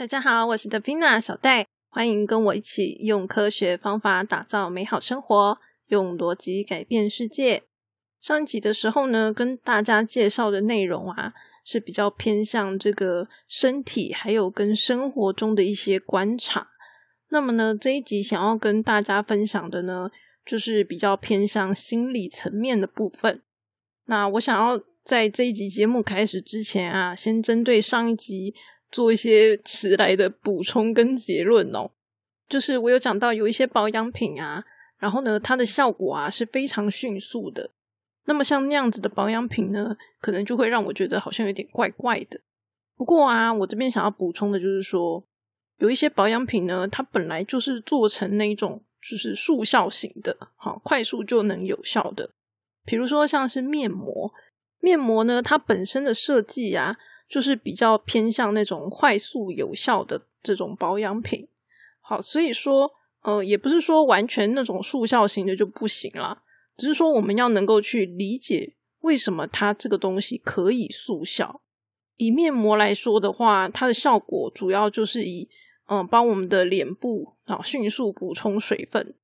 [0.00, 7.64] 大家好，我是德 n 娜小戴，欢迎跟我一起用科学方法打造美好生活，用逻辑改变世界。
[8.18, 11.34] 上一集的时候呢，跟大家介绍的内容啊，
[11.66, 16.68] 是比较偏向这个身体，还有跟生活中的一些观察。
[17.28, 20.08] 那么呢，这一集想要跟大家分享的呢，
[20.46, 23.42] 就是比较偏向心理层面的部分。
[24.06, 28.54] 那我想要在这一集节目开始之前啊，先针对上一集。
[28.90, 31.90] 做一些迟来的补充跟结论哦，
[32.48, 34.64] 就是我有讲到有一些保养品啊，
[34.98, 37.70] 然后呢，它的效果啊是非常迅速的。
[38.24, 42.40] 那么像那样子的保养品呢，可能就会让我觉得好像有点怪怪的。
[42.96, 45.24] 不过啊，我这边想要补充的就是说，
[45.78, 52.30] 有一些保养品呢，它本来就是做成那种就是速效型的，好，快速就能有效的。
[52.84, 54.32] 比如说像是面膜，
[54.80, 56.96] 面膜呢，它本身的设计啊。
[57.30, 61.46] 就是比较偏向那种快速有效的这种保养品，
[62.00, 62.90] 好，所以说，
[63.22, 66.42] 呃，也不是说完全那种速效型的就不行啦，
[66.76, 71.60] 只是说我们要能够去理解为什么它这个东西可以速效。
[72.16, 75.48] 以面膜来说的话，它的效果主要就是以，
[75.88, 79.14] 嗯，帮我们的脸部啊迅速补充水分。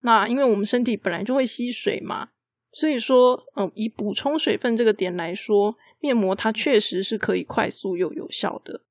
[0.00, 2.30] 那因为我们身体本来就会吸水嘛，
[2.72, 5.76] 所以说，嗯，以补充水分这个点来说。
[6.00, 8.82] 面膜它确实是可以快速又有效的。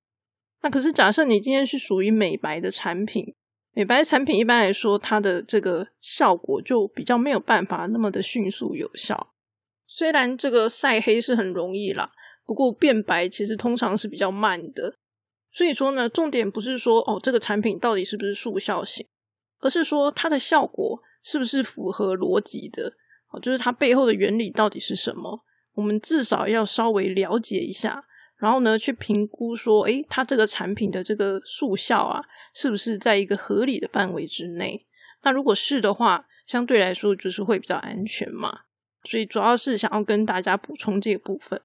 [0.62, 3.36] 那可是假设你今天是属于美白的产品，
[3.74, 9.34] 美白产品一般来说它的这个效果就比较没有办法那么的迅速有效。
[9.88, 12.12] 虽然这个晒黑是很容易啦，
[12.46, 14.96] 不过变白其实通常是比较慢的。
[15.52, 19.08] 所以说呢，重点不是说哦这个产品到底是不是速效型，
[19.62, 22.94] 而是说它的效果是不是符合逻辑的，
[23.30, 25.44] 哦就是它背后的原理到底是什么。
[25.80, 28.04] 我们至少要稍微了解一下，
[28.36, 32.22] 然后呢，去评估说，诶，它这个产品的这个速效啊，
[32.54, 34.86] 是不是在一个合理的范围之内？
[35.24, 38.60] 那如果是的话，相对来说就是会比较安全嘛。
[39.06, 41.62] 所以主要是想要跟大家补充这个部分。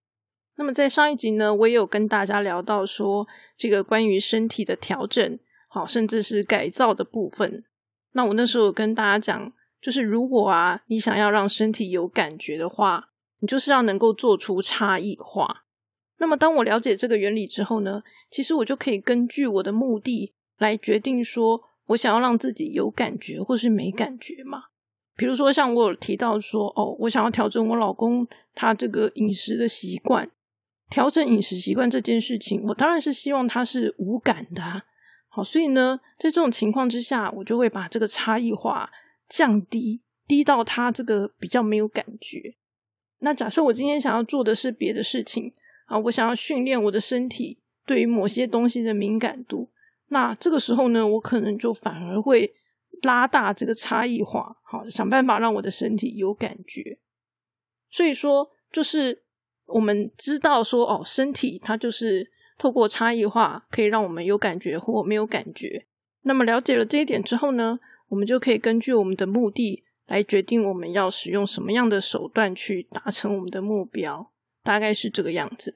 [0.55, 7.65] 那么在上一集呢，我也有跟大家聊到说，这个关于身体的调整，好，甚至是改造的部分。
[8.13, 9.53] 那我那时候跟大家讲，
[9.83, 13.11] 就是如果啊，你想要让身体有感觉的话。
[13.47, 15.65] 就是要能够做出差异化。
[16.19, 24.65] 那么，当我了解这个原理之后呢，其实我就可以根据我的目的来决定，说我想要让自己有感觉或是没感觉嘛。
[25.17, 30.29] 比如说，像我有提到说，哦，我想要调整我老公他这个饮食的习惯，
[30.91, 34.83] 调整饮食习惯这件事情，我当然是希望他是无感的。
[35.29, 38.91] 好，所以呢，在这种情况之下，我就会把这个差异化
[39.29, 42.55] 降低，低到他这个比较没有感觉。
[43.25, 45.51] 那假设我今天想要做的是别的事情
[45.87, 49.71] 啊，我想要训练我的身体对于某些东西的敏感度，
[50.09, 52.55] 那这个时候呢，我可能就反而会
[53.01, 56.99] 拉大这个差异化，好想办法让我的身体有感觉。
[57.91, 59.23] 所以说，就是
[59.67, 65.87] 我们知道说，哦，身体它就是透过差异化可以让我们有感觉或没有感觉。
[66.23, 69.84] 那么了解了这一点之后呢，我们就可以根据我们的目的。
[70.07, 74.31] 来决定我们要使用什么样的手段去达成我们的目标，
[74.63, 75.75] 大概是这个样子。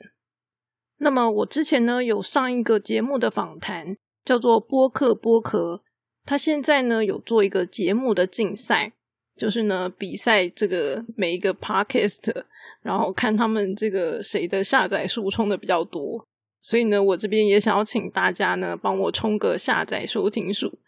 [0.99, 5.83] 那么我之前呢有上一个节目的访谈，叫做播客播客，
[6.27, 8.93] 他现在呢有做一个节目的竞赛，
[9.37, 12.45] 就是呢比赛这个每一个 podcast，
[12.83, 16.27] 然后看他们这个谁的下载数冲的比较多。
[16.61, 20.79] 所以呢，我这边也想要请大家呢帮我冲个下载收听数。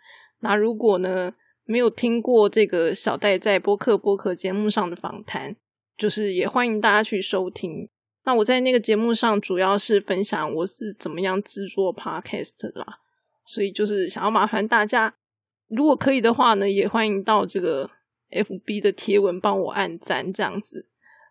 [0.41, 1.33] 那如果呢？
[1.71, 5.55] 没有听过这个小戴在播客播客节目上的访谈，
[5.97, 7.89] 就是也欢迎大家去收听。
[8.25, 12.99] 那我在那个节目上主要是分享我是怎么样制作 podcast 啦，
[13.47, 15.15] 所以就是想要麻烦大家，
[15.69, 17.89] 如果可以的话呢，也欢迎到这个
[18.33, 20.89] FB 的贴文帮我按赞这样子。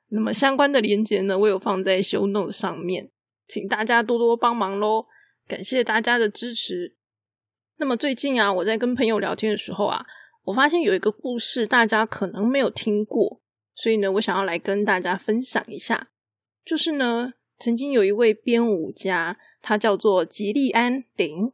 [0.07, 3.11] 那么相关的链接呢，我有放在 show note 上面，
[3.45, 5.05] 请大家多多帮忙喽，
[5.45, 6.95] 感谢大家的支持。
[7.75, 10.05] 那么最近啊，我在跟朋友聊天的时候啊。
[10.43, 13.41] 我发现有一个故事，大家可能没有听过，
[13.75, 16.09] 所以呢，我想要来跟大家分享一下。
[16.65, 21.51] 就是呢，曾经有一位编舞家，他叫做吉利安林，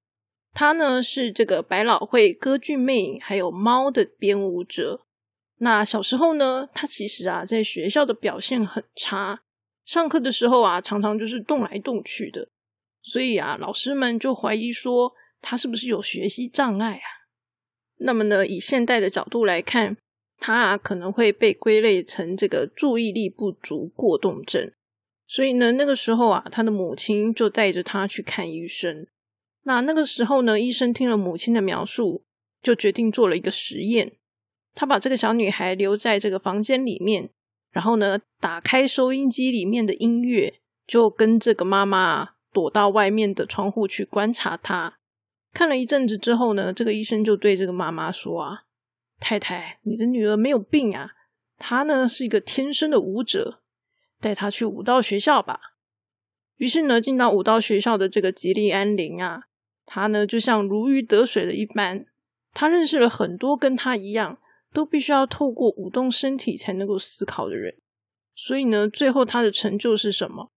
[0.54, 5.02] 他呢是这个百老汇歌剧魅影还有猫的编舞者。
[5.58, 9.42] 那小时候呢，他其实啊在学校的表现很差，
[9.86, 12.50] 上课的时候啊常常就是动来动去的，
[13.02, 17.25] 所以啊老师们就怀疑说他是不是有学习障碍啊。
[17.98, 19.98] 那么呢，以现代的角度来看，
[20.38, 24.72] 他啊可能会被归类成这个注意力不足过动症。
[25.28, 29.08] 所以呢，那个时候啊，他的母亲就带着他去看医生。
[29.64, 32.24] 那那个时候呢，医生听了母亲的描述，
[32.62, 34.14] 就决定做了一个实验。
[34.76, 37.30] 他把这个小女孩留在这个房间里面，
[37.72, 44.98] 然后呢，打开收音机里面的音乐，就跟这个妈妈躲到外面的窗户去观察她。
[45.56, 48.64] 看了一阵子之后呢，这个医生就对这个妈妈说：“啊，
[49.22, 51.12] 太太，你的女儿没有病啊，
[51.58, 53.62] 她呢是一个天生的舞者，
[54.20, 55.62] 带她去舞蹈学校吧。”
[56.60, 59.44] 于是呢，进到舞蹈学校的这个吉利安林啊，
[59.86, 62.06] 她呢就像如鱼得水的一般，
[62.54, 64.38] 她认识了很多跟她一样
[64.74, 67.74] 都必须要透过舞动身体才能够思考的人。
[68.36, 70.52] 所以呢，最后她的成就是什么？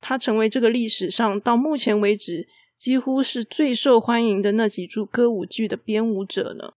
[0.00, 2.46] 她成为这个历史上到目前为止。
[2.84, 6.74] 几乎是最受欢迎的那几出歌舞剧的编舞者呢。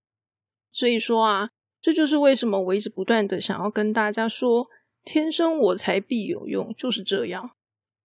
[0.71, 1.49] 所以说啊，
[1.81, 4.67] 这就是为什么我一直不断的想要跟大家说，
[5.03, 7.51] 天生我材必有用，就是这样。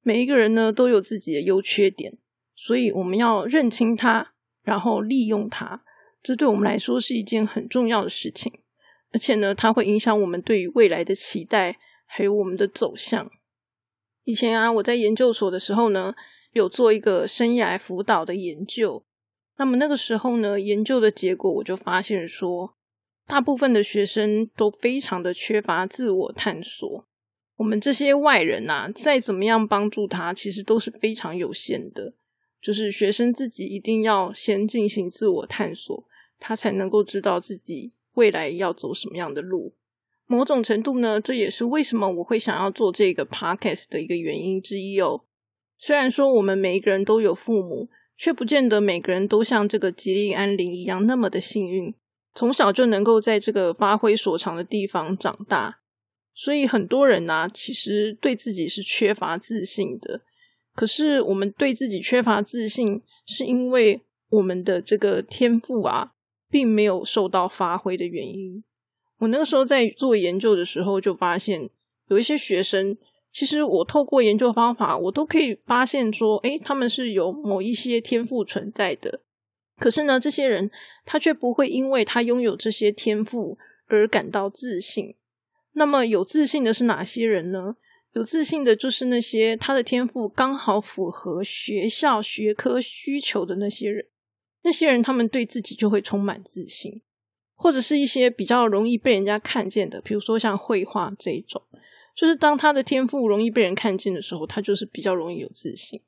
[0.00, 2.18] 每一个人呢都有自己的优缺点，
[2.56, 4.32] 所以我们要认清它，
[4.64, 5.84] 然后利用它。
[6.24, 8.52] 这对我们来说是一件很重要的事情，
[9.12, 13.30] 而且呢，它会影响我们对于未来的期待，还有我们的走向。
[14.24, 16.12] 以前啊，我在研究所的时候呢。
[16.52, 19.04] 有做一个生涯辅导的研究，
[19.56, 22.74] 那么那个时候呢，研究的结果我就发现说，
[23.26, 27.06] 大部分的学生都非常的缺乏自我探索。
[27.56, 32.14] 我们这些外人呐，再怎么样帮助他，其实都是非常有限的。
[32.60, 36.04] 就是学生自己一定要先进行自我探索，
[36.38, 39.74] 他才能够知道自己未来要走什么样的路。
[40.26, 45.24] 某种程度呢，这也是为什么我会想要做这个 podcast 的一个原因之一哦。
[45.84, 51.92] 虽然说我们每一个人都有父母，却不见得每个人都像这个吉利安林一样那么的幸运，
[52.36, 55.80] 从小就能够在这个发挥所长的地方长大。
[56.36, 60.20] 所以很多人呢，其实对自己是缺乏自信的。
[60.76, 66.12] 可是我们对自己缺乏自信，是因为我们的这个天赋啊，
[66.48, 68.62] 并没有受到发挥的原因。
[69.18, 71.68] 我那个时候在做研究的时候，就发现
[72.06, 72.96] 有一些学生。
[73.32, 79.22] 其实我透过研究方法，我都可以发现说，诶，他们是有某一些天赋存在的。
[79.78, 80.70] 可是呢，这些人
[81.06, 83.56] 他却不会因为他拥有这些天赋
[83.86, 85.16] 而感到自信。
[85.72, 87.76] 那么有自信的是哪些人呢？
[88.12, 94.06] 有自信的就是那些他的天赋刚好符合学校学科需求的那些人。
[94.62, 97.00] 那些人他们对自己就会充满自信，
[97.54, 101.62] 或者是一些比较容易被人家看见的，比如说像绘画这一种。
[102.14, 106.00] 就是当他的天赋容易被人看见的时候，他就是比较容易有自信。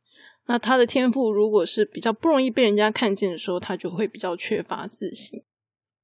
[0.46, 5.42] 那他的天赋如果是比较不容易被人家看见的时候，他就会比较缺乏自信。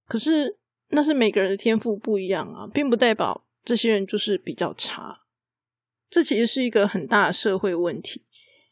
[0.08, 0.56] 可是
[0.88, 5.20] 那是每个人的天赋不一样啊，并不代表这些人就是比较差。
[6.08, 8.25] 这其实是一个很大的社会问题，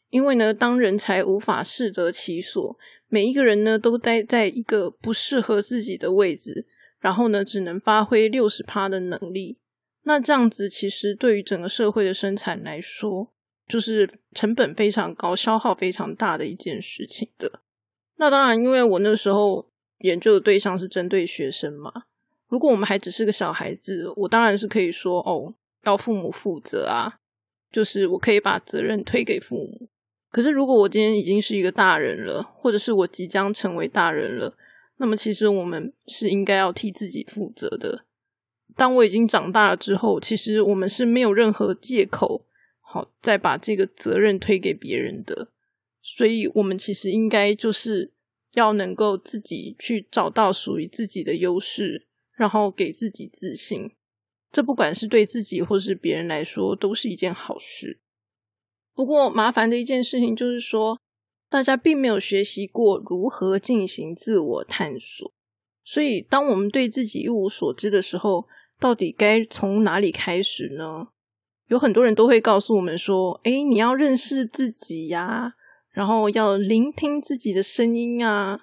[0.09, 2.77] 因为呢，当人才无法适得其所，
[3.07, 6.65] 每一个人呢都待在一个不适合自己的位置，
[6.99, 9.59] 然后呢，只能发挥六十趴的能力。
[10.09, 13.31] 那这样子其实对于整个社会的生产来说，
[13.67, 17.61] 就是成本非常高、消耗非常大的一件事情的。
[18.17, 19.69] 那当然，因为我那时候
[19.99, 21.93] 研究的对象是针对学生嘛。
[22.47, 25.53] 如果我们还只是个小孩子，我当然是可以说哦，
[25.83, 27.19] 要父母负责啊，
[27.71, 29.87] 就是我可以把责任推给父母。
[30.31, 34.57] 可是如果我今天已经是一个大人了，或者是我即将成为大人了，
[34.97, 38.05] 那么其实我们是应该要替自己负责的。
[38.79, 42.45] 当我已经长大了之后，其实我们是没有任何借口，
[42.79, 45.49] 好再把这个责任推给别人的。
[46.01, 48.13] 所以，我们其实应该就是
[48.53, 52.07] 要能够自己去找到属于自己的优势，
[52.37, 53.91] 然后给自己自信。
[54.49, 57.99] 这不管是对自己或是别人来说，都是一件好事。
[58.95, 60.97] 不过，麻烦的一件事情就是说，
[61.49, 65.29] 大家并没有学习过如何进行自我探索。
[65.83, 68.47] 所以，当我们对自己一无所知的时候，
[68.79, 71.09] 到底该从哪里开始呢？
[71.67, 75.53] 有很多人都会告诉我们说：“哎，你要认识自己呀，
[75.91, 78.61] 然后要聆听自己的声音啊。”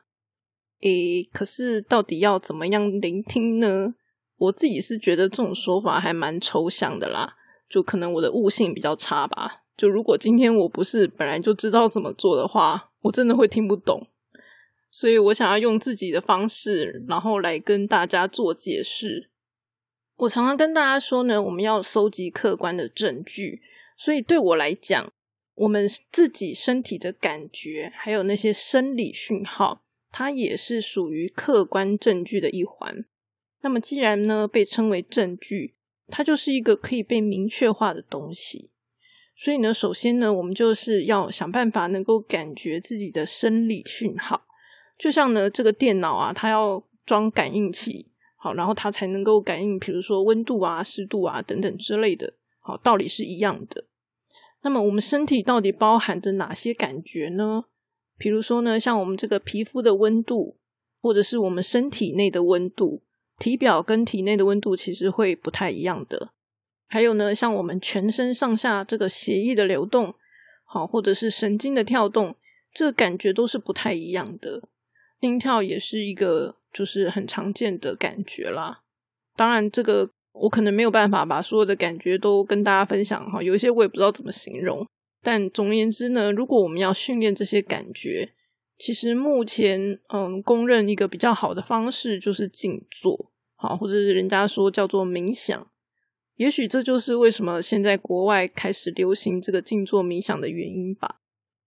[0.83, 0.89] 哎，
[1.33, 3.95] 可是到底要怎么样聆听呢？
[4.39, 7.35] 我自己是觉得这种说法还蛮抽象的啦，
[7.69, 9.63] 就可能我的悟性比较差吧。
[9.77, 14.09] 就如果今天我不是本来就知道怎么做的话，我真的会听不懂。
[14.91, 19.31] 所以我想要用自己的方式，然后来跟大家做解释。
[20.17, 23.63] 我常常跟大家说呢，我们要收集客观的证据。
[23.97, 25.13] 所以对我来讲，
[25.55, 33.05] 我们自己身体的感觉，还有那些生理讯号，它也是属于客观证据的一环。
[33.63, 35.75] 那么既然呢被称为证据，
[36.09, 38.71] 它就是一个可以被明确化的东西。
[39.35, 44.47] 所以呢，首先呢，我们就是要想办法能够感觉自己的生理讯号，
[44.99, 48.07] 就像呢，这个电脑啊，它要装感应器，
[48.47, 53.87] 好，然后它才能够感应，比如说温度啊、湿度啊等等之类的，好，道理是一样的。
[54.63, 57.65] 那么我们身体到底包含着哪些感觉呢？
[58.17, 60.59] 比如说呢，像我们这个皮肤的温度，
[61.03, 63.03] 或者是我们身体内的温度，
[63.37, 66.31] 体表跟体内的温度其实会不太一样的。
[66.87, 70.15] 还有呢，像我们全身上下这个血液的流动，
[70.65, 72.37] 好，或者是神经的跳动，
[72.73, 74.63] 这个感觉都是不太一样的。
[75.21, 78.81] 心跳也是一个就是很常见的感觉啦。
[79.35, 84.87] 当然，这个我可能没有办法把所有的感觉都跟大家分享哈，有一些我也不知道怎么形容。
[85.23, 88.33] 但总而言之呢，如果我们要训练这些感觉，
[88.77, 95.59] 其实目前嗯，公认一个比较好的方式就是静坐，好，或者是人家说叫做冥想。
[96.37, 101.17] 也许这就是为什么现在国外开始流行这个静坐冥想的原因吧。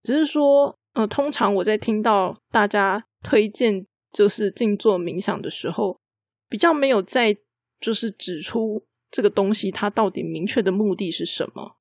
[0.03, 5.99] 只是说，呃，通常我在听到大家推荐就是静坐冥想的时候，
[6.47, 7.37] 比较没有在
[7.79, 11.77] 就是指出这个东西它到底明确的目的是什么。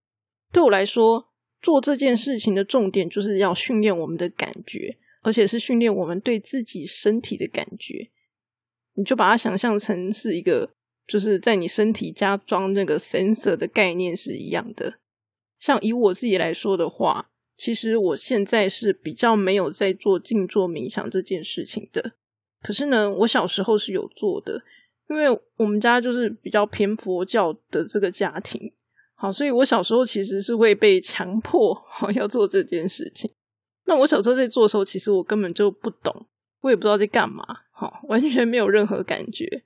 [0.53, 1.29] 对我来说，
[1.61, 8.11] 做这件事情的重点就是要训练我们的感觉，而且是训练我们对自己身体的感觉。
[8.95, 10.75] 你就把它想象成是一个。
[11.07, 14.99] 就是在你身体加装那个 sensor 的概念是一样的。
[15.59, 22.13] 像以我自己来说的话，其实我现在是比较没有在做静坐冥想这件事情的。
[22.63, 24.63] 可是呢，我小时候是有做的，
[25.11, 28.73] 因为我们家就是比较偏佛教的这个家庭，
[29.17, 33.31] 好，所以我小时候其实是会被强迫好 要做这件事情。
[33.87, 36.27] 那我小时候在做的时候，其实我根本就不懂，
[36.61, 39.65] 我也不知道在干嘛，好，完全没有任何感觉。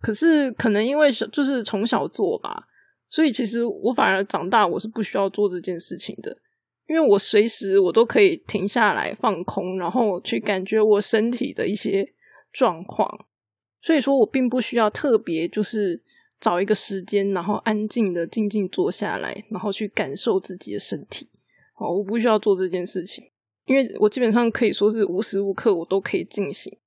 [0.00, 2.68] 可是可能因为就是从小做吧，
[3.08, 6.36] 所以其实我反而长大我是不需要做这件事情的，
[6.88, 12.12] 因为我随时我都可以停下来放空，然后去感觉我身体的一些
[12.52, 13.26] 状况，
[13.80, 16.00] 所以说我并不需要特别就是
[16.40, 21.28] 找一个时间，然后安静的静静坐下来，然后去感受自己的身体。
[21.74, 23.24] 哦，我不需要做这件事情，
[23.66, 26.78] 因为我基本上可以说是无时无刻我都可以进行。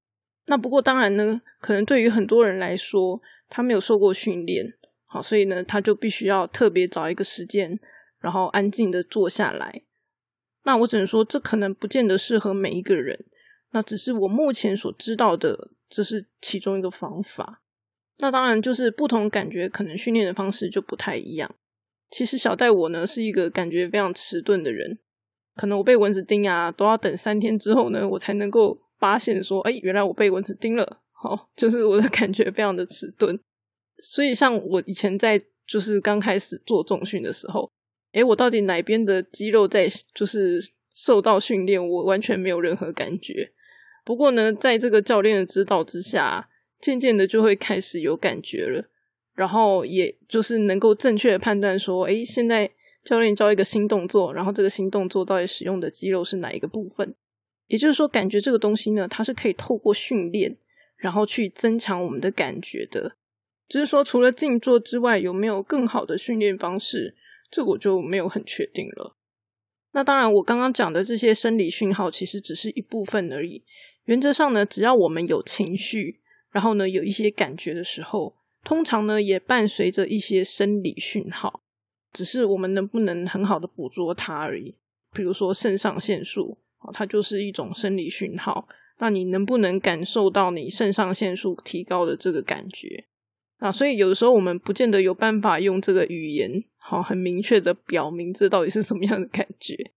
[0.48, 4.74] 那不过当然呢，可能对于很多人来说，他没有受过训练，
[5.06, 7.79] 好，所以呢，他就必须要特别找一个时间，
[8.20, 9.84] 然后安静的坐下来。
[10.70, 13.26] 那我只能说，这可能不见得适合每一个人。
[13.72, 17.64] 那只是我目前所知道的，这是其中一个方法。
[18.20, 21.54] 那当然就是不同感觉，可能训练的方式就不太一样。
[22.12, 25.00] 其实小戴我呢，是一个感觉非常迟钝的人，
[25.56, 28.80] 可能我被蚊子叮啊，都要等三天之后呢，我才能够。
[29.00, 33.40] 发现说，哎，原来我被蚊子叮了，好， 就是我的感觉非常的迟钝。
[34.00, 37.72] 所以，像我以前在就是刚开始做重训的时候，
[38.12, 40.60] 哎，我到底哪边的肌肉在就是
[40.94, 43.51] 受到训练，我完全没有任何感觉。
[44.04, 46.50] 不过呢，在这个教练的指导之下，
[46.82, 48.89] 渐渐的就会开始有感觉了，
[49.36, 52.72] 然后也就是能够正确的判断说，哎，现在
[53.04, 57.13] 教练教一个新动作，然后这个新动作到底使用的肌肉是哪一个部分。
[57.68, 60.58] 也就是说，感觉这个东西呢，它是可以透过训练，
[60.98, 63.16] 然后去增强我们的感觉的。
[63.68, 67.16] 只是说，除了静坐之外，有没有更好的训练方式？
[67.50, 69.15] 这个我就没有很确定了。
[69.91, 73.63] 那当然，我刚刚讲的这些生理讯号，其实只是一部分而已。
[74.06, 76.20] 原则上呢，只要我们有情绪，
[76.51, 81.62] 然后呢有一些感觉的时候，通常呢也伴随着一些生理讯号，
[82.13, 84.75] 只是我们能不能很好的捕捉它而已。
[85.13, 86.58] 比如说肾上腺素。
[86.94, 88.65] 它就是一种生理讯号，
[89.00, 93.06] 那你能不能感受到你肾上腺素提高的这个感觉？
[93.60, 99.92] 啊，所以有的时候我们不见得有办法用这个语言，好很明确的表明这到底是什么样的感觉。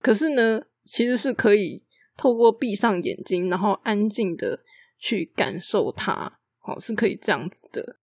[0.00, 1.82] 可是呢，其实是可以
[2.16, 4.60] 透过闭上眼睛，然后安静的
[4.98, 7.96] 去感受它，好是可以这样子的。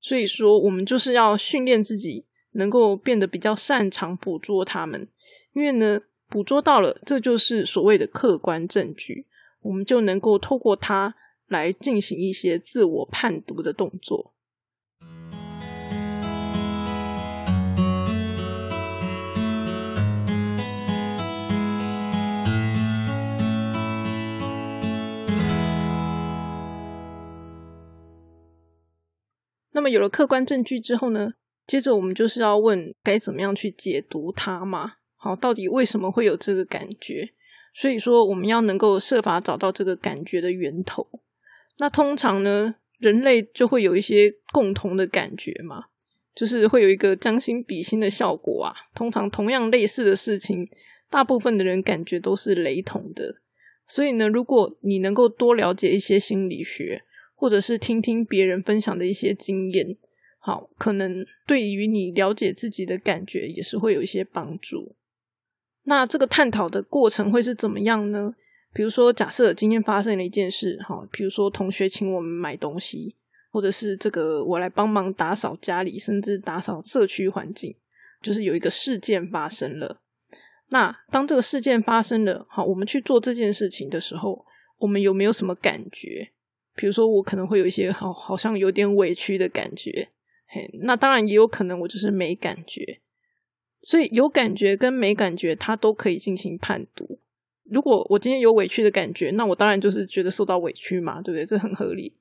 [0.00, 5.08] 所以说，我们就是要训练自己，能够变得比较擅长捕捉它们，
[5.52, 6.00] 因为呢。
[6.30, 9.24] 捕捉到了，这就是所谓的客观证据，
[9.62, 11.14] 我们就能够透过它
[11.46, 14.34] 来进行一些自我判读的动作。
[29.78, 34.94] 那么有了客观证据之后呢，接着我们就是要问，该怎么样去解读它嘛？
[35.14, 37.28] 好，到底为什么会有这个感觉？
[37.72, 41.06] 所以说，我们要能够设法找到这个感觉的源头。
[41.78, 45.84] 那通常呢，人类就会有一些共同的感觉嘛，
[46.34, 48.74] 就是会有一个将心比心的效果啊。
[48.96, 50.68] 通常同样类似的事情，
[51.08, 53.36] 大部分的人感觉都是雷同的。
[53.86, 57.04] 所以呢，如果你能够多了解一些心理学，
[57.38, 59.96] 或者是听听别人分享的一些经验，
[60.40, 64.96] 好，可能对于你了解自己的感觉也是会有一些帮助。
[65.84, 68.34] 那这个探讨的过程会是怎么样呢？
[68.74, 73.14] 比如说，假设今天发生了一件事，哈，比如说同学请我们买东西，
[73.52, 77.74] 或者是这个我来帮忙打扫家里，甚至打扫社区环境，
[78.20, 80.02] 就是有一个事件发生了。
[80.70, 84.44] 那当这个事件发生了，好，我们去做这件事情的时候，
[84.78, 86.32] 我们有没有什么感觉？
[86.78, 90.10] 比如说，我可能会有一些好，好像有点委屈的感觉。
[90.46, 93.00] 嘿，那当然也有可能我就是没感觉。
[93.82, 97.18] 所以有感觉跟没感觉，它都可以进行判读。
[97.64, 101.44] 如果我今天有委屈的感觉，那我当然就是觉得受到委屈嘛，对不对？
[101.44, 102.14] 这很合理。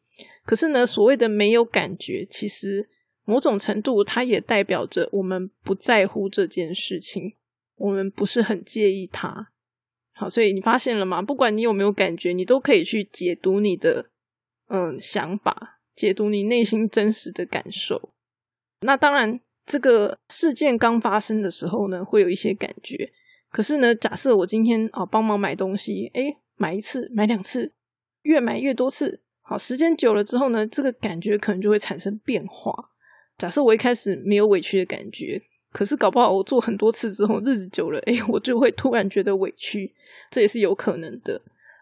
[0.44, 2.90] 可是呢，所谓的没有感觉，其实
[3.26, 7.36] 某种程度它也代表着我们不在乎这件事情。
[7.76, 9.50] 我们不是很介意它，
[10.14, 11.22] 好，所以你发现了吗？
[11.22, 14.10] 不管你有没有感觉，你都可以去解读你的
[14.68, 18.14] 嗯想法，解读你内心真实的感受。
[18.82, 23.12] 那当然，这个事件刚发生的时候呢，会有一些感觉。
[23.50, 27.74] 可是呢，假设我今天啊帮忙买东西，诶，买一次，买两次，
[28.22, 32.74] 越买越多次，好，时间久了之后呢，这个感觉可能就会产生变化。
[33.38, 35.42] 假设我一开始没有委屈的感觉。
[35.70, 39.94] 可是搞不好我做很多次之后，日子久了，哎，我就会突然觉得委屈，
[40.32, 41.40] 这也是有可能的。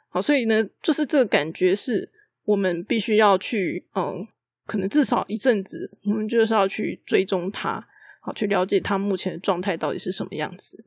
[0.09, 2.11] 好，所以呢，就是这个感觉是
[2.45, 4.27] 我们必须要去，嗯，
[4.65, 7.85] 可能至少一阵子，我们就是要去追踪他，
[8.21, 10.85] 好，去了解他目前的状态到底是什么样子。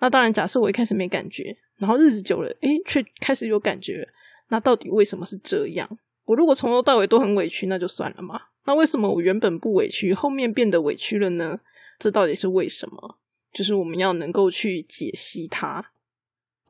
[0.00, 4.08] 那当然，假设我一开始没感觉，然后日子久了，哎，却开始有感觉，
[4.48, 5.88] 那到底为什么是这样？
[6.24, 8.40] 我如果从头到尾都很委屈，那就算了嘛。
[8.66, 11.60] 那为什么我原本不委屈，后面变得委屈了呢？
[11.98, 13.16] 这到底是为什么？
[13.52, 15.90] 就是我们要能够去解析它。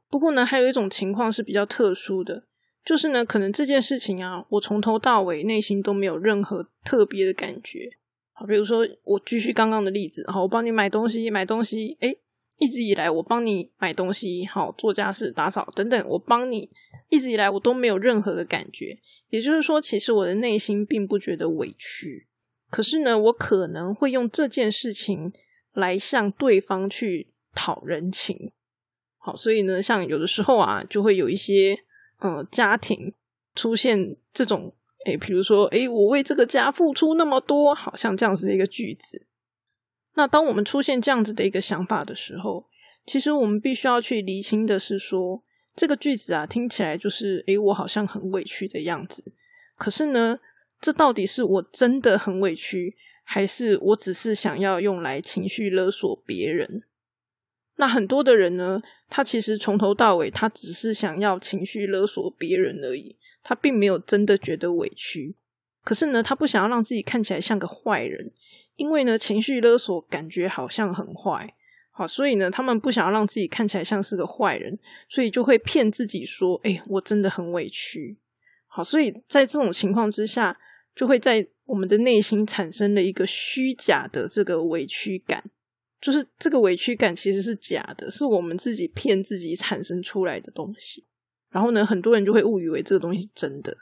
[0.09, 2.45] 不过呢，还有一种情况是比较特殊的，
[2.89, 7.87] 就是呢，可能这件事情啊，我从头到尾内心都没有任何特别的感觉。
[8.33, 12.17] 好，比如说我继续刚刚的例子，好，我帮你买东西，买东西，哎，
[12.57, 16.71] 一直以来我帮你买东西，好，做家事、打扫等等，我帮你
[17.11, 18.99] 一直以来我都没有任何的感觉。
[19.29, 22.27] 也就是说，其实我的内心并不觉得委屈。
[22.71, 25.31] 可是呢，我可能会用这件事情
[25.75, 28.51] 来向对方去讨人情。
[29.19, 31.79] 好，所以呢，像有的时候啊，就会有一些
[32.19, 33.13] 呃家庭
[33.55, 34.75] 出现这种，
[35.07, 39.27] 诶，比如说，诶，我为这个家付出那么多，好像这样子的一个句子。
[40.15, 42.67] 那当我们出现这样子的一个想法的时候，
[43.07, 45.43] 其实我们必须要去厘清的是说，
[45.75, 49.25] 这个句子啊，听起来就是，诶，我好像很委屈的样子。
[49.77, 50.39] 可是呢？
[50.81, 56.85] 这到底是我真的很委屈，还是我只是想要用来情绪勒索别人？
[57.79, 65.35] 那很多的人呢，他其实从头到尾，他只是想要情绪勒索别人而已，他并没有真的觉得委屈。
[65.83, 68.31] 可是呢，他不想要让自己看起来像个坏人，
[68.77, 71.55] 因为呢，情绪勒索感觉好像很坏，
[71.91, 78.19] 好，所以呢，他们不想要让自己看起来像是个坏人，所以就会骗自己说：“哎，我真的很委屈。”
[78.69, 80.59] 好，所以在这种情况之下。
[80.97, 85.45] 就会在我们的内心产生了一个虚假的这个委屈感，
[86.01, 91.05] 就是这个委屈感其实是假的，是我们自己骗自己产生出来的东西。
[91.51, 93.77] 然后呢，很多人就会误以为这个东西是真的，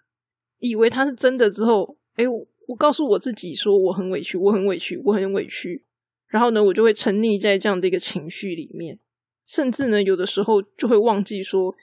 [0.58, 5.84] 以为它是真的之后，哎，我告诉我自己说我很委屈，我很委屈，我很委屈。
[6.28, 8.98] 然后呢，我就会沉溺在这样的一个情绪里面，
[9.46, 11.74] 甚至呢，有的时候就会忘记说，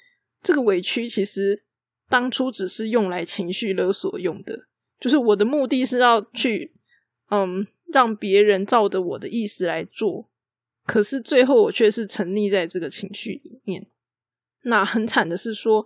[0.41, 1.63] 这个委屈其实
[2.09, 4.67] 当初只是用来情绪勒索用的。
[4.99, 6.73] 就是我的目的是要去，
[7.29, 10.27] 嗯，让别人照着我的意思来做，
[10.85, 13.87] 可是最后我却是沉溺在这个情绪里面。
[14.63, 15.85] 那很惨的是说，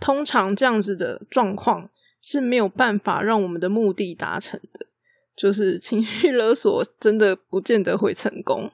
[0.00, 1.90] 通常这样子的状况
[2.22, 4.86] 是没有办法让我们的目的达成的。
[5.36, 8.70] 就是情绪勒索真的不见得会成功。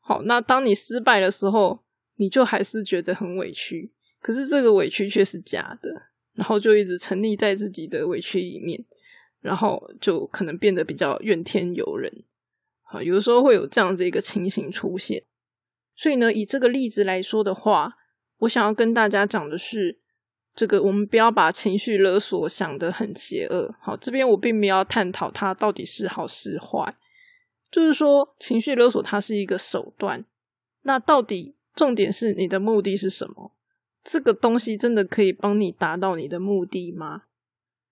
[0.00, 1.80] 好，那当你失败的时候，
[2.16, 6.02] 你就还是觉得很委屈，可是这个委屈却是假的，
[6.34, 8.84] 然后就一直沉溺在自己的委屈里面。
[9.42, 12.24] 然后就可能变得比较怨天尤人，
[12.84, 15.22] 啊，有的时候会有这样子一个情形出现。
[15.94, 17.96] 所以呢，以这个例子来说的话，
[18.38, 19.98] 我想要跟大家讲的是，
[20.54, 23.74] 这个我们不要把情绪勒索想得很邪恶。
[23.80, 26.96] 好，这边我并没有探讨它到底是好是坏，
[27.70, 30.24] 就是说情绪勒索它是一个手段。
[30.82, 33.52] 那到底重点是你的目的是什么？
[34.02, 37.22] 这个东西真的可以帮你达到你的目的吗？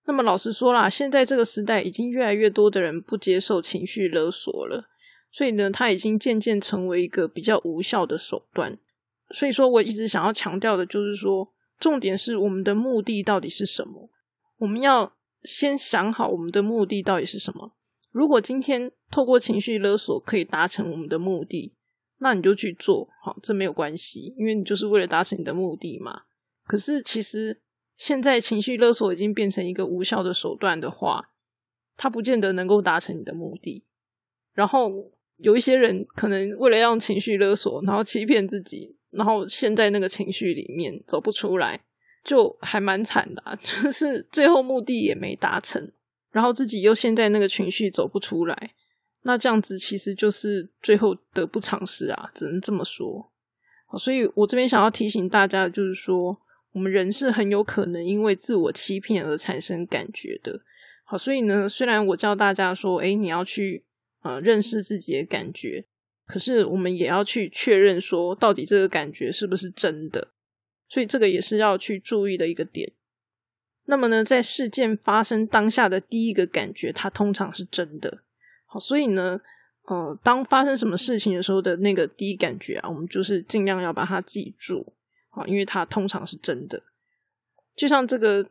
[0.05, 4.89] 那么老实说啦，现在这个时代已经越来越多的人不接受情绪勒索了，
[5.31, 8.77] 所以呢，它已经渐渐成为一个比较无效的手段。
[9.29, 14.09] 所以说，我一直想要强调的就是说，重点是我们的目的到底是什么？
[14.57, 17.73] 我们要先想好我们的目的到底是什么。
[18.11, 21.73] 如果今天透过情绪勒索可以达成我们的目的，
[22.17, 26.23] 那你就去做好，这没有关系，因为你就是为了达成你的目的嘛。
[26.65, 27.61] 可是其实
[28.01, 31.29] 现在情绪勒索已经变成一个无效的手段的话，
[31.95, 33.85] 它不见得能够达成你的目的。
[34.55, 34.91] 然后
[35.37, 41.79] 有一些人可能为了让情绪勒索，然后欺骗自己，然后陷在那个情绪里面走不出来，
[42.23, 45.91] 就还蛮惨的， 就是最后目的也没达成。
[46.31, 48.73] 然后自己又陷在那个情绪走不出来，
[49.21, 53.31] 那这样子其实就是最后得不偿失啊，只能这么说。
[53.99, 56.35] 所以我这边想要提醒大家的就是说，
[56.71, 60.61] 我们人是很有可能因为自我欺骗而产生感觉的。
[61.03, 63.83] 好，所以呢，虽然我教大家说，哎，你要去
[64.21, 65.85] 呃认识自己的感觉，
[66.25, 70.29] 可是我们也要去确认说，到底这个感觉是不是真的。
[70.87, 72.91] 所以这个也是要去注意的一个点。
[73.85, 78.23] 那么呢，在事件发生当下的第一个感觉，它通常是真的。
[78.65, 79.41] 好，所以呢，
[79.87, 84.93] 呃，当发生什么事情的时候的那个第一感觉啊，我们就是尽量要把它记住，
[85.31, 86.81] 啊，因为它通常是真的。
[87.75, 88.49] 就像这个，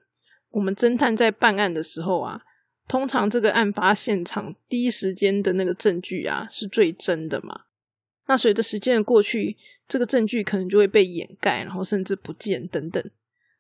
[0.51, 2.43] 我们侦探在办案的时候啊，
[2.89, 7.63] 通常这个案发现场第一时间的那个证据啊，是最真的嘛。
[8.27, 9.57] 那随着时间的过去，
[9.89, 13.03] 这个证据可能就会被掩盖，然后甚至不见等等。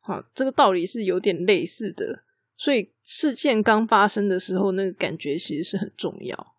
[0.00, 2.22] 好，这个道理是有点类似的，
[2.56, 6.54] 所以事件刚发生的时候，那个感觉其实是很重要。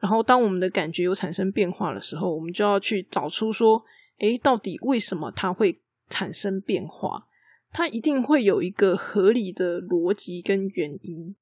[0.00, 3.82] 然后，当我们的感觉有产生变化的时候，我们就要去找出说，
[4.18, 7.26] 诶，到底为什么它会产生变化？
[7.72, 11.34] 它一定会有一个合理的逻辑跟原因。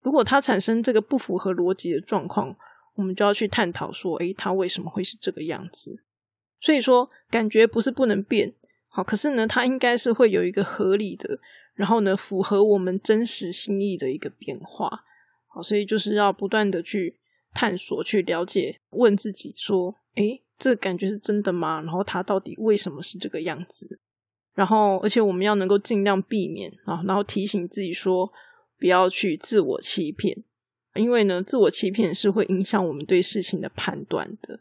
[0.00, 2.56] 如果它产生这个不符合逻辑的状况，
[2.94, 6.02] 我们就要去探讨说，诶，它为什么会是这个样子？
[6.60, 8.54] 所以说，感觉不是不能变。
[8.88, 11.38] 好，可是呢，它应该是会有一个合理的，
[11.74, 15.04] 然后呢，符合我们真实心意的一个变化。
[15.48, 17.18] 好，所以就是要不断的去
[17.52, 21.80] 探索、去了解，问自己说：，诶，这感觉是真的吗？
[21.82, 24.00] 然后它到底为什么是这个样子？
[24.54, 28.32] 然后，而且我们要能够尽量避免啊，然后提醒自己说，
[28.78, 30.42] 不要去自我欺骗，
[30.94, 34.60] 因为呢，自我欺骗是会影响我们对事情的判断的。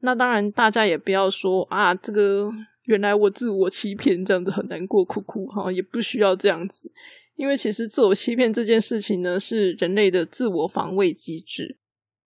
[0.00, 2.52] 那当然，大家也不要说啊，这个。
[2.86, 6.90] 原来我自我欺骗这样子很难过，哭哭哈，也不需要这样子，
[7.36, 11.78] 因为其实自我欺骗这件事情呢，是人类的自我防卫机制。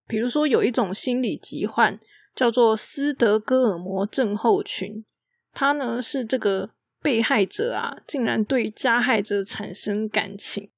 [0.07, 1.99] 比如说有一种心理疾患
[2.35, 5.05] 叫做斯德哥尔摩症候群，
[5.53, 10.69] 它呢是这个被害者啊，竟然对加害者产生感情。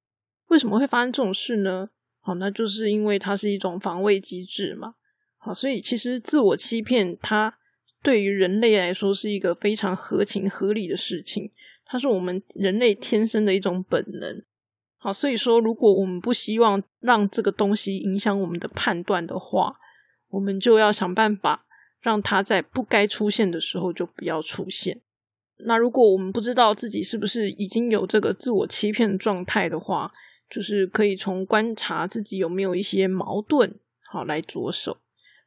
[0.48, 1.90] 为什么会发生这种事呢？
[2.22, 4.96] 好，那就是因为它是一种防卫机制嘛。
[5.38, 7.56] 好，所以其实自我欺骗它。
[8.02, 11.52] 对于人类来说，是一个非常合情合理的事情。
[11.86, 14.42] 它是我们人类天生的一种本能。
[14.98, 19.76] 好，所以说，如果我们不希望让这个东西影响我们的判断的话，
[20.30, 21.66] 我们就要想办法
[22.00, 25.02] 让它在不该出现的时候就不要出现。
[25.66, 30.12] 那如果我们不知道自己是不是已经有这个自我欺骗状态的话，
[30.50, 33.76] 就是可以从观察自己有没有一些矛盾，
[34.10, 34.98] 好来着手。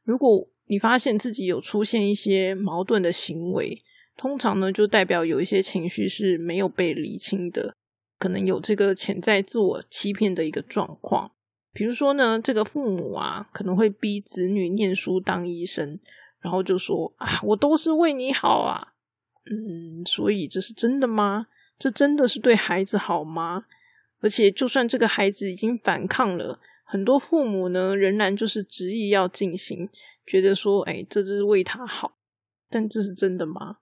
[0.04, 3.82] 如果你发现自己有出现一些矛盾的行为，
[4.16, 7.74] 通常呢就代表有一些情绪是没有被理清的，
[8.18, 11.32] 可能有这个潜在自我欺骗的一个状况。
[11.72, 15.98] 比如说呢，这个父母啊可能会逼子女念书当医生，
[16.40, 18.91] 然后就说啊，我都是为你好啊，
[19.44, 21.46] 嗯，所以这是真的吗？
[21.78, 23.64] 这真的是对孩子好吗？
[24.20, 29.88] 而且就算这个孩子已经反抗了，很多父母呢仍然就是执意要进行。
[30.24, 32.16] 觉得说，哎，这只是为他好，
[32.70, 33.78] 但这是真的吗？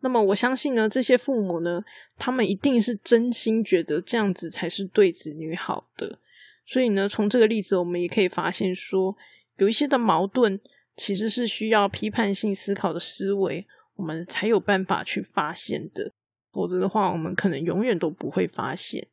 [0.00, 1.82] 那么我相信呢，这些父母呢，
[2.18, 6.18] 他们一定是真心觉得这样子才是对子女好的。
[6.66, 9.16] 所以呢，从这个例子，我们也可以发现说，
[9.58, 10.60] 有一些的矛盾
[10.96, 13.64] 其实是需要批判性思考的思维，
[13.96, 16.12] 我们才有办法去发现的。
[16.52, 19.08] 否则的话，我们可能永远都不会发现。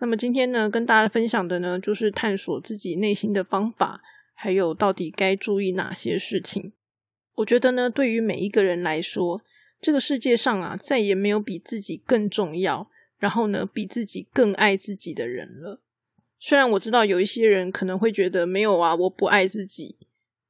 [0.00, 4.02] 那么今天呢，跟大家分享的呢，就是探索自己内心的方法。
[4.34, 6.72] 还有，到底该注意哪些事情？
[7.36, 9.40] 我觉得呢，对于每一个人来说，
[9.80, 15.80] 这个世界上啊，再也没有比自己更重要，然后呢，比自己更爱自己的人了。
[16.38, 19.96] 虽然我知道有一些人可能会觉得没有啊，我不爱自己。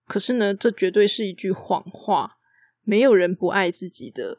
[0.09, 2.39] 可是呢，这绝对是一句谎话。
[2.85, 4.39] 没有人不爱自己的，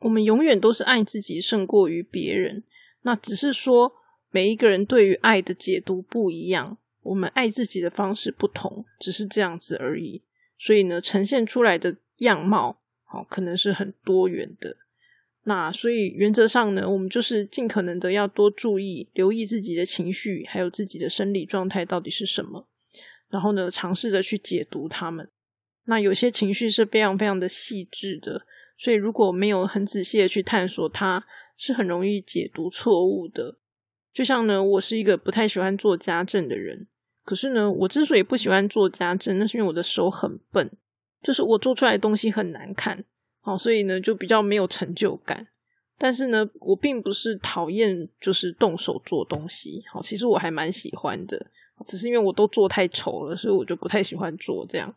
[0.00, 2.64] 我们永远都是爱自己胜过于别人。
[3.02, 3.94] 那只是说。
[4.30, 10.22] 每一个人对于爱的解读不一样，我们爱自己的方式不同，只是这样子而已。
[10.58, 14.76] 所以呢，呈现出来的样貌，好，可能是很多元的。
[15.44, 22.66] 那所以原则上呢，我们就是尽可能的要多注意、留意自己的情绪，还有自己的生理状态到底是什么，
[23.30, 25.30] 然后呢，尝试着去解读他们。
[25.86, 28.46] 那有些情绪是非常非常的细致的，
[28.78, 31.24] 所以如果没有很仔细的去探索，它
[31.56, 33.56] 是很容易解读错误的。
[34.12, 36.86] 就像呢，我是一个不太喜欢做家政的人，
[37.24, 40.70] 可是呢，我之所以不喜欢做家政，那是因为我的手很笨，
[41.22, 43.04] 就是我做出来的东西很难看。
[43.40, 45.46] 好，所以呢就比较没有成就感。
[45.98, 49.82] 但是呢，我并不是讨厌就是动手做东西。
[49.92, 51.46] 好，其实我还蛮喜欢的，
[51.86, 54.92] 只是因为我都做太丑了，所以我就不太喜欢做这样。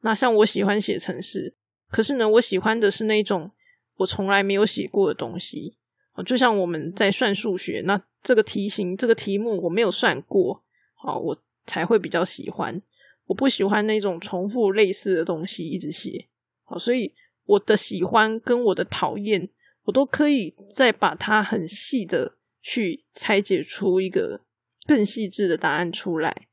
[0.00, 1.54] 那像我喜欢写程式，
[1.90, 3.50] 可是呢，我喜欢的是那种
[3.96, 5.76] 我从来没有写过的东西。
[6.26, 10.62] 就像我们在算数学，那这个题型、这个题目我没有算过，
[10.94, 11.36] 好，我
[11.66, 12.82] 才会比较喜欢。
[13.26, 16.28] 我不喜欢那种重复类似的东西一直写。
[16.64, 17.14] 好，所以。
[17.46, 19.48] 我的喜欢跟我的讨厌，
[19.82, 24.42] 我都可以再把它很细的去拆解出一个
[24.86, 26.46] 更细致的答案出来。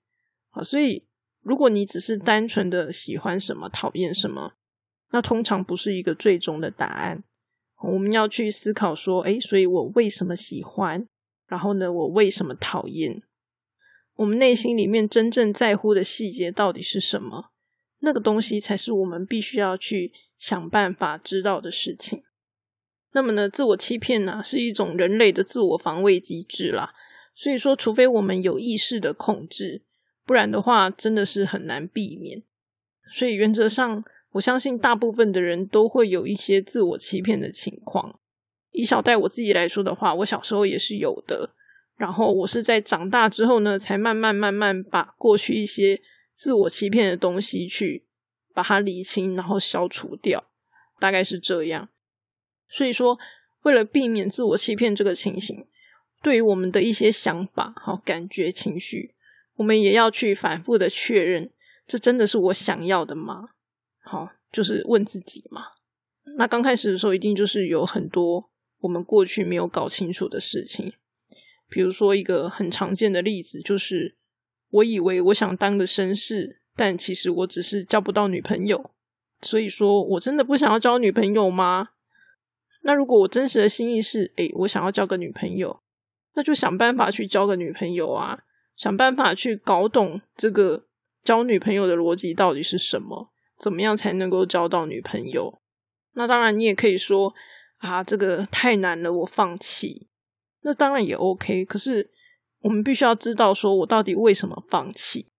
[0.50, 1.04] 好，所以
[1.48, 4.54] 如果你只是单纯的喜欢什么、讨厌什么，
[5.12, 7.24] 那通常不是一个最终的答案。
[7.84, 11.08] 我们要去思考说，哎，所以我为什么喜欢？
[11.48, 13.22] 然后呢，我为什么讨厌？
[14.16, 17.52] 我们内心里面真正在乎的细节到底是什么？
[18.00, 20.12] 那个东西才是我们必须要去。
[20.40, 22.22] 想办法知道的事情。
[23.12, 26.94] 那么呢，自我欺骗呢是一种人类的自我防卫机制啦。
[27.34, 29.82] 所以说，除非我们有意识的控制，
[30.28, 32.44] 不然的话，真的是很难避免。
[33.12, 38.20] 所以原则上，我相信大部分的人都会有一些自我欺骗的情况。
[38.72, 41.56] 以小戴我自己来说的话，我小时候也是有的。
[41.96, 46.00] 然后我是在长大之后呢，才慢慢慢慢把过去一些
[46.36, 48.04] 自我欺骗的东西去。
[48.54, 50.44] 把它理清，然后消除掉，
[51.00, 51.90] 大概是这样。
[52.68, 53.20] 所以说，
[53.62, 55.68] 为了避免自我欺骗这个情形，
[56.24, 59.14] 对于我们的一些想法、好感觉、情绪，
[59.58, 61.52] 我们也要去反复的确认：
[61.86, 63.50] 这真的是我想要的吗？
[64.02, 65.68] 好，就是问自己嘛。
[66.38, 70.94] 那刚开始的时候，一定就是有很多我们过去没有搞清楚的事情。
[71.70, 74.16] 比如说，一个很常见的例子就是，
[74.70, 76.62] 我以为我想当个绅士。
[76.80, 78.92] 但其实我只是交不到女朋友，
[79.42, 81.90] 所以说我真的不想要交女朋友吗？
[82.84, 85.82] 那如果我真实的心意是，诶，我想要交个女朋友，
[86.36, 88.44] 那就想办法去交个女朋友啊，
[88.78, 90.86] 想办法去搞懂这个
[91.24, 95.60] 交女朋友的逻辑到底是什么，怎么样才能够交到女朋友？
[96.14, 97.34] 那当然，你也可以说
[97.78, 100.08] 啊，这个太难了，我放弃。
[100.62, 102.12] 那当然也 OK，可是
[102.62, 105.32] 我们必须要知道，说我到底为什么放弃。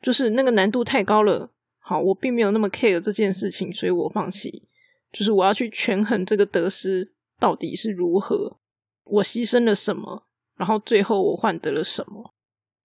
[0.00, 4.68] 就是那个难度太高了，好，我并没有那么 care 这件事情，所以我放弃。
[5.12, 8.58] 就是我要去权衡这个得失到底是如何，
[9.04, 10.26] 我牺牲了什么，
[10.56, 12.31] 然后最后我换得了什么。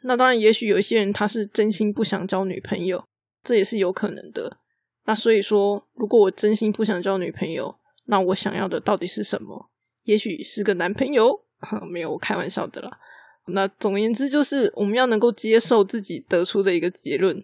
[0.01, 3.03] 那当然，也许有一些人他是真心不想交女朋友，
[3.43, 4.57] 这也是有可能的。
[5.05, 9.69] 那所以说，如果我真心不想交女朋友，那我想要的到底是什么？
[10.03, 11.43] 也许是个男朋友，
[11.91, 12.99] 没有，我开玩笑的啦。
[13.47, 17.43] 那总而言之，就是我们要能够接受自己得出的一个结论，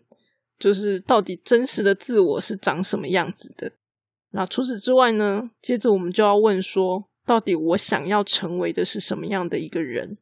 [0.60, 3.72] 就是到底真实的自我是长什么样子的。
[4.32, 5.50] 那除此之外呢？
[5.62, 10.18] 接着我们就要问说，到底我想要成为的是什么样的一个人？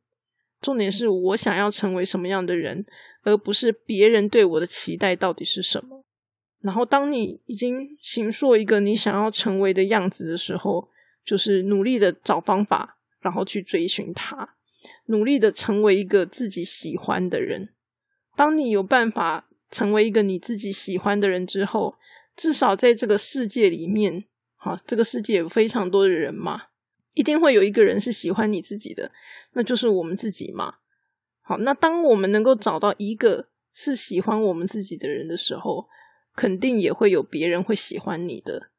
[0.62, 2.86] 重点是我想要成为什么样的人，
[3.24, 6.06] 而不是别人对我的期待到底是什么。
[6.60, 10.88] 然后，当你已经形塑一个你想要成为的样子的时候，
[11.26, 14.56] 就是努力的找方法，然后去追寻它。
[15.08, 17.69] 努力的成为一个自己喜欢的人。
[18.36, 21.95] 当你有办法成为一个你自己喜欢的人之后，
[22.36, 26.63] 至少在这个世界里面，好，这个世界有非常多的人嘛，
[27.13, 29.12] 一定会有一个人是喜欢你自己的，
[29.54, 30.76] 那就是我们自己嘛。
[31.41, 35.88] 好，那当我们能够找到一个是喜欢我们自己的人的时候，
[36.36, 38.69] 肯定也会有别人会喜欢你的。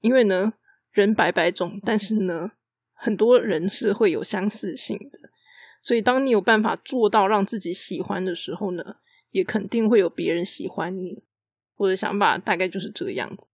[0.00, 0.54] 因为呢，
[0.90, 2.52] 人百百种，但是呢，
[2.92, 5.30] 很多人是会有相似性的。
[5.82, 8.96] 所以，当你有办法做到让自己喜欢的时候呢，
[9.30, 11.24] 也肯定会有别人喜欢你。
[11.76, 13.48] 我的想法大概就是这个样子。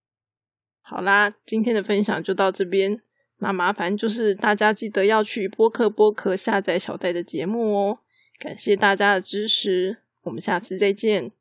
[0.81, 3.01] 好啦，今天的分享就到这边。
[3.39, 7.99] 那麻烦就是大家记得要去播客播客下载小戴的节目哦。
[8.39, 11.36] 感谢大家的支持，我们下次再见。